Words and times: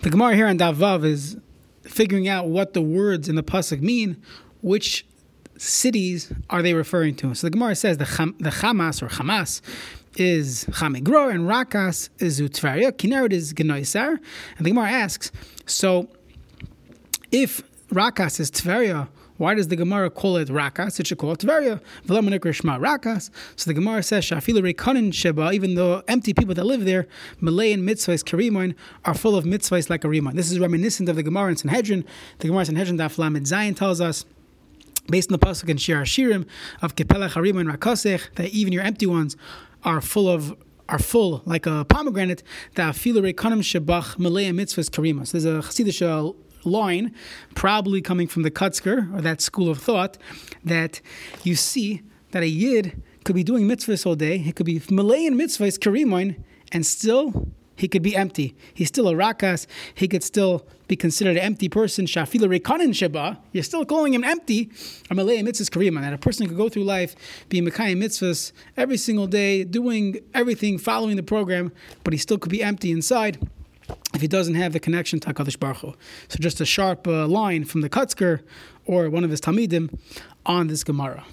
The 0.00 0.10
Gemara 0.10 0.34
here 0.34 0.46
on 0.46 0.58
Daf 0.58 0.74
Vav 0.76 1.04
is 1.04 1.36
figuring 1.82 2.28
out 2.28 2.48
what 2.48 2.72
the 2.72 2.82
words 2.82 3.28
in 3.28 3.36
the 3.36 3.42
pasuk 3.42 3.80
mean, 3.80 4.20
which 4.60 5.06
cities 5.56 6.32
are 6.50 6.62
they 6.62 6.74
referring 6.74 7.14
to? 7.16 7.34
So 7.34 7.46
the 7.46 7.50
Gemara 7.50 7.74
says 7.74 7.98
the, 7.98 8.06
Cham, 8.06 8.34
the 8.38 8.50
Hamas 8.50 9.02
or 9.02 9.08
Hamas 9.08 9.60
is 10.16 10.64
Chamegror 10.70 11.30
and 11.30 11.48
Rakas 11.48 12.10
is 12.18 12.40
Utvaria, 12.40 12.92
Kinneret 12.92 13.32
is 13.32 13.52
Genoisar. 13.52 14.18
And 14.56 14.66
the 14.66 14.70
Gemara 14.70 14.90
asks, 14.90 15.30
so 15.66 16.08
if 17.30 17.62
Rakas 17.88 18.40
is 18.40 18.50
Tveria, 18.50 19.08
why 19.42 19.54
does 19.54 19.66
the 19.66 19.74
Gemara 19.74 20.08
call 20.08 20.36
it 20.36 20.46
Rakas? 20.46 21.00
It 21.00 21.08
should 21.08 21.18
call 21.18 21.32
it 21.32 21.40
Tveria. 21.40 21.80
Rakas. 22.06 23.30
So 23.56 23.70
the 23.70 23.74
Gemara 23.74 24.00
says, 24.04 24.24
Shafilu 24.24 24.72
Rekanin 24.72 25.12
Sheba, 25.12 25.50
even 25.50 25.74
though 25.74 26.04
empty 26.06 26.32
people 26.32 26.54
that 26.54 26.62
live 26.62 26.84
there, 26.84 27.08
Malay 27.40 27.72
and 27.72 27.82
mitzvahs, 27.82 28.22
Karimon, 28.22 28.76
are 29.04 29.14
full 29.14 29.34
of 29.34 29.44
mitzvahs 29.44 29.90
like 29.90 30.04
a 30.04 30.06
Rimon. 30.06 30.36
This 30.36 30.52
is 30.52 30.60
reminiscent 30.60 31.08
of 31.08 31.16
the 31.16 31.24
Gemara 31.24 31.50
in 31.50 31.56
Sanhedrin. 31.56 32.04
The 32.38 32.46
Gemara 32.46 32.60
in 32.60 32.66
Sanhedrin, 32.66 32.98
Daf 32.98 33.18
Lamed 33.18 33.44
Zayin 33.44 33.76
tells 33.76 34.00
us, 34.00 34.24
based 35.08 35.32
on 35.32 35.40
the 35.40 35.44
pasuk 35.44 35.68
in 35.68 35.76
Shir 35.76 35.96
Hashirim 36.02 36.46
of 36.80 36.94
Kepelach 36.94 37.32
Harimon 37.32 37.68
Rakosech, 37.74 38.36
that 38.36 38.50
even 38.50 38.72
your 38.72 38.84
empty 38.84 39.06
ones 39.06 39.36
are 39.82 40.00
full 40.00 40.28
of 40.28 40.56
are 40.88 41.00
full 41.00 41.42
like 41.46 41.66
a 41.66 41.84
pomegranate. 41.84 42.44
That 42.76 42.94
afilure 42.94 43.34
kanim 43.34 43.62
shabach 43.62 44.20
malay 44.20 44.50
mitzvahs 44.50 44.88
karima. 44.88 45.26
So 45.26 45.40
there's 45.40 45.44
a 45.44 45.68
chassidish 45.68 46.00
line, 46.64 47.14
probably 47.54 48.00
coming 48.00 48.28
from 48.28 48.42
the 48.42 48.50
Kutzker 48.50 49.14
or 49.16 49.20
that 49.20 49.40
school 49.40 49.68
of 49.68 49.78
thought, 49.78 50.18
that 50.64 51.00
you 51.42 51.54
see 51.54 52.02
that 52.32 52.42
a 52.42 52.48
yid 52.48 53.02
could 53.24 53.36
be 53.36 53.44
doing 53.44 53.68
mitzvahs 53.68 54.04
all 54.06 54.14
day. 54.14 54.38
He 54.38 54.52
could 54.52 54.66
be 54.66 54.82
malay 54.90 55.24
in 55.24 55.36
mitzvahs 55.36 55.78
karimoin 55.78 56.42
and 56.72 56.84
still 56.84 57.48
he 57.76 57.88
could 57.88 58.02
be 58.02 58.14
empty. 58.14 58.54
He's 58.74 58.88
still 58.88 59.08
a 59.08 59.14
rakas. 59.14 59.66
He 59.94 60.06
could 60.06 60.22
still 60.22 60.66
be 60.88 60.94
considered 60.94 61.36
an 61.36 61.42
empty 61.42 61.68
person. 61.68 62.06
Shafila 62.06 62.58
rekanin 62.58 62.94
sheba. 62.94 63.40
You're 63.52 63.64
still 63.64 63.84
calling 63.84 64.14
him 64.14 64.22
empty. 64.24 64.70
A 65.10 65.14
malay 65.14 65.40
mitzvahs 65.42 65.70
karima. 65.70 66.00
That 66.00 66.12
a 66.12 66.18
person 66.18 66.46
could 66.46 66.56
go 66.56 66.68
through 66.68 66.84
life 66.84 67.16
being 67.48 67.64
mekayim 67.64 67.96
mitzvahs 67.96 68.52
every 68.76 68.96
single 68.96 69.26
day, 69.26 69.64
doing 69.64 70.20
everything, 70.34 70.78
following 70.78 71.16
the 71.16 71.22
program, 71.22 71.72
but 72.04 72.12
he 72.12 72.18
still 72.18 72.38
could 72.38 72.52
be 72.52 72.62
empty 72.62 72.90
inside 72.92 73.38
he 74.22 74.28
doesn't 74.28 74.54
have 74.54 74.72
the 74.72 74.80
connection 74.80 75.20
to 75.20 75.32
HaKadosh 75.32 75.58
Baruch 75.58 75.78
Hu. 75.78 75.94
So 76.28 76.38
just 76.40 76.60
a 76.60 76.64
sharp 76.64 77.06
uh, 77.06 77.26
line 77.26 77.64
from 77.64 77.82
the 77.82 77.90
Kutzker 77.90 78.40
or 78.86 79.10
one 79.10 79.24
of 79.24 79.30
his 79.30 79.40
Talmidim 79.40 79.98
on 80.46 80.68
this 80.68 80.82
Gemara. 80.82 81.24